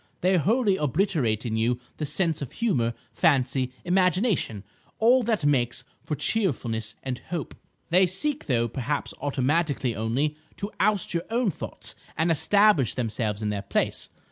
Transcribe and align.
They 0.21 0.37
wholly 0.37 0.77
obliterate 0.77 1.45
in 1.45 1.57
you 1.57 1.79
the 1.97 2.07
sense 2.07 2.41
of 2.41 2.53
humour, 2.53 2.95
fancy, 3.11 3.71
imagination,—all 3.85 5.21
that 5.21 5.45
makes 5.45 5.83
for 6.01 6.15
cheerfulness 6.15 6.95
and 7.03 7.19
hope. 7.29 7.53
They 7.91 8.07
seek, 8.07 8.47
though 8.47 8.67
perhaps 8.67 9.13
automatically 9.21 9.95
only, 9.95 10.37
to 10.57 10.71
oust 10.79 11.13
your 11.13 11.25
own 11.29 11.51
thoughts 11.51 11.93
and 12.17 12.31
establish 12.31 12.95
themselves 12.95 13.43
in 13.43 13.49
their 13.49 13.61
place. 13.61 14.09